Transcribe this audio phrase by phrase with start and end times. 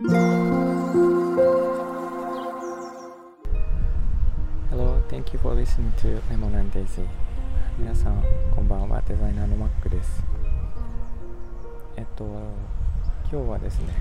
[0.00, 0.14] Hello,
[5.08, 7.02] thank you for listening to Lemon and Daisy.
[7.76, 8.22] 皆さん、
[8.54, 9.02] こんばんは。
[9.08, 10.22] デザイナーのマックです。
[11.96, 12.24] えっと、
[13.28, 13.92] 今日はですね、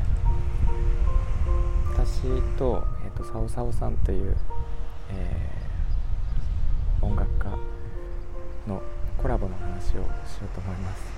[1.94, 4.38] 私と、えっと、サオサオさんという、
[5.10, 7.58] えー、音楽家
[8.68, 8.84] の
[9.18, 10.04] コラボの話をしよ
[10.46, 11.12] うと思います。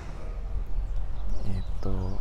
[1.48, 2.18] えっと、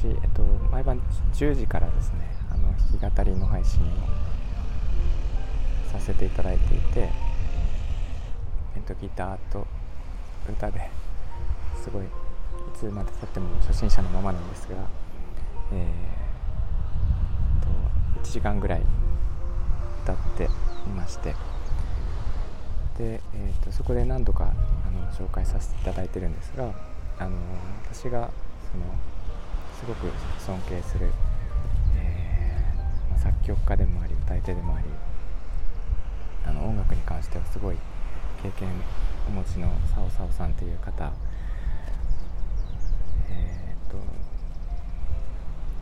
[0.00, 0.98] 私、えっと、毎晩
[1.34, 3.84] 10時からですね、あの弾き語りの配信を
[5.92, 7.10] させていただいていて、
[8.76, 9.66] えっと、ギターと
[10.48, 10.90] 歌で
[11.76, 12.08] すごいい
[12.74, 14.76] つまでたっても初心者のままなんですが、
[15.70, 18.82] えー、と1時間ぐらい
[20.04, 20.48] 歌ってい
[20.96, 21.34] まして
[22.96, 26.72] で、えー、とそこで何度かあの紹介させていただいてるんですが
[27.18, 27.36] あの
[27.92, 28.30] 私が
[28.72, 28.84] その
[29.80, 31.10] すごく尊敬する、
[31.96, 34.84] えー、作曲家でもあり歌い手でもあり
[36.44, 37.76] あの音楽に関してはすごい
[38.42, 38.68] 経験
[39.26, 41.10] お持ちのサオサオさんという方。
[43.30, 43.96] えー、っと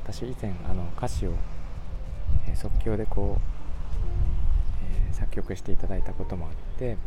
[0.04, 1.32] 私以前あの歌詞を、
[2.46, 3.40] えー、即興でこう、
[5.08, 6.98] えー、作曲していただいたこともあってで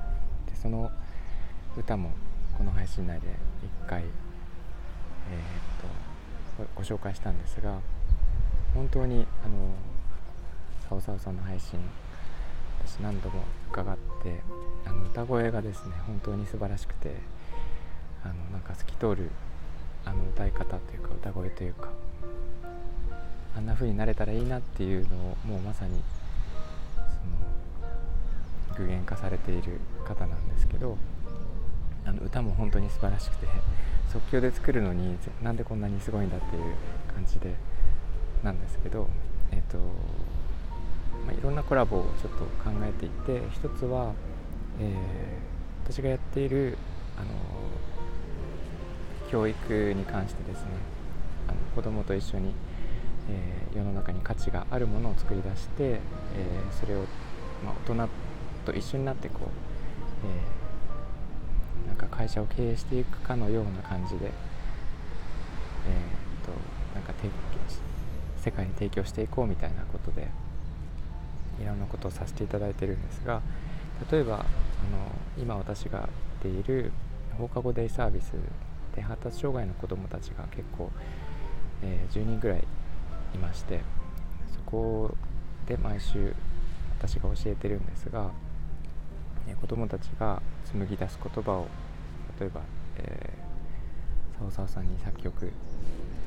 [0.61, 0.92] その
[1.78, 2.11] 歌も
[2.58, 3.28] この配信内で
[3.86, 4.09] 1回、えー、っ
[5.80, 6.11] と
[6.76, 7.80] ご紹介したんですが
[8.73, 9.73] 本当にあの
[10.90, 11.80] サオサオさんの配信
[12.86, 14.42] 私何度も伺って
[14.86, 17.16] あの歌声がですね本当に素晴らしくて
[18.23, 19.30] あのなんか透き通る
[20.06, 21.89] あの歌い方というか歌声というか
[23.56, 26.02] あんな風になれたらいいなっていうのをもうまさに
[26.95, 30.98] その具現化されている方なんですけど
[32.06, 33.48] あの歌も本当に素晴らしくて
[34.12, 36.64] 即興で作るのになんでこんなにすごいんだっていう
[37.14, 37.56] 感じで
[38.44, 39.08] なんですけど
[39.52, 39.78] え、ー、と
[41.26, 44.14] まあ、いろんなコラボをちょっと考えていて一つは、
[44.80, 46.77] えー、私がやっている
[47.17, 47.27] あの
[49.30, 50.70] 教育に関してですね
[51.48, 52.54] あの子どもと一緒に、
[53.30, 56.99] えー、世の中に価値があるものを作り出して、えー、それを、
[57.64, 58.10] まあ、大人
[58.66, 59.48] と一緒になってこう、
[60.26, 60.61] えー、
[62.21, 64.32] 会社を経営していくかのような感じで、えー
[66.45, 66.52] と、
[66.95, 67.14] なんか
[68.37, 70.27] 世界に提供していこうみたいなことで。
[71.61, 73.42] いろんなことをさせていただいてるんですが
[74.11, 74.43] 例えばあの
[75.37, 76.92] 今私がやっている
[77.37, 78.33] 放課後デイサービス
[78.95, 80.92] で発達障害の子どもたちが結構、
[81.83, 82.64] えー、10人ぐらい
[83.36, 83.80] いまして
[84.54, 85.15] そこ
[85.67, 86.33] で毎週
[86.98, 88.30] 私が教えてるんですが、
[89.48, 91.67] え、子どもたちが紡ぎ出す言葉を
[92.42, 92.62] 例えば、
[92.98, 95.52] えー、サオサオさんに作曲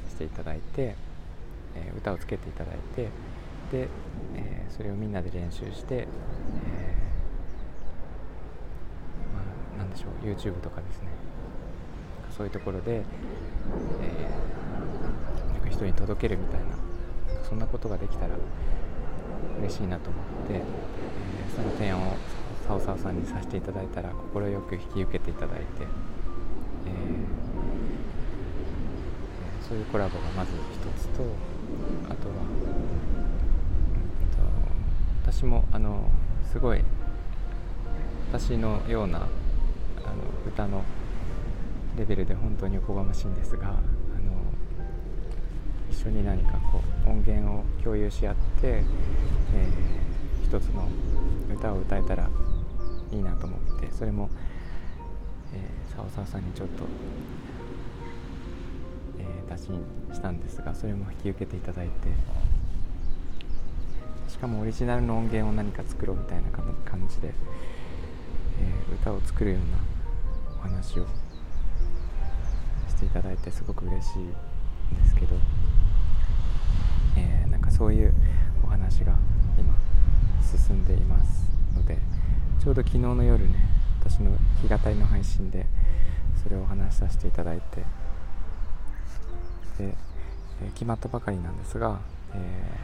[0.09, 0.95] していただいて、
[1.75, 3.09] えー、歌をつけていただいて
[3.73, 3.89] で、
[4.37, 6.07] えー、それをみんなで練習して、えー、
[9.35, 9.41] ま
[9.75, 11.09] あ、なんでしょう YouTube とかですね。
[12.31, 16.67] そういうところで、えー、なんか人に届けるみたいな
[17.49, 18.35] そんなことができたら
[19.61, 22.15] 嬉しいなと思って、えー、その提案を
[22.67, 25.65] サオサオさんにさせていただいたら快く引き受けていただいて、
[26.87, 31.23] えー、そういうコラボがまず一つと
[32.09, 32.35] あとは
[34.23, 34.37] えっ
[35.25, 36.09] と私もあの
[36.51, 36.81] すごい
[38.33, 39.29] 私のようなあの
[40.47, 40.83] 歌の
[41.99, 43.79] レベルで本当におこがましいんですがあの
[45.91, 50.89] 一緒に何かこう音源を共有し合って、えー、一つの
[51.55, 52.31] 歌を歌えたら
[53.13, 54.31] いいなと思ってそれも、
[55.53, 56.85] えー、さんにちょっと、
[59.19, 59.81] えー、打診
[60.13, 61.93] したんですがそれも引き受けていただいて
[64.29, 67.33] しかもオリジナルの音源を何か作ろうみたいな感じで、
[68.61, 71.07] えー、歌を作るようなお話を
[72.89, 74.35] していただいてすごく嬉しいんで
[75.09, 75.37] すけど、
[77.17, 78.13] えー、なんかそういう
[78.65, 79.15] お話が
[79.57, 79.75] 今
[80.43, 81.54] 進んでいます。
[82.65, 83.55] ちょうど昨日の夜ね
[84.01, 84.31] 私の
[84.69, 85.67] 弾き語りの配信で
[86.43, 87.81] それをお話しさせていただいて
[89.79, 89.95] で、
[90.63, 92.01] えー、決まったばかりなんですが、
[92.35, 92.39] え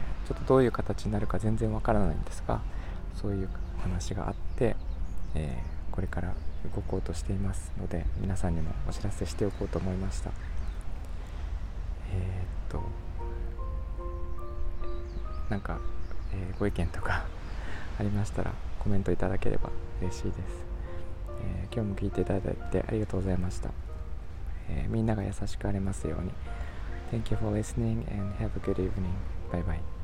[0.07, 2.61] ーちょっとどういう形になるか全然わからないんですが
[3.15, 3.49] そういう
[3.81, 4.77] 話があって、
[5.35, 6.33] えー、これから
[6.75, 10.29] 動こうとしていますので皆さんにもお知らせしておこうと思いました。
[12.13, 12.83] えー、っと
[15.49, 15.79] なんか、
[16.33, 17.25] え、ご意見とか
[17.99, 19.69] ありましたらコメントいただければ
[20.01, 20.39] 嬉しいです、
[21.43, 23.69] え今日も聞いていただいてありがとうございました、
[24.69, 26.31] えみんなが優しくありますように
[27.11, 29.13] Thank you for listening and have a good evening.
[29.51, 30.00] Bye bye.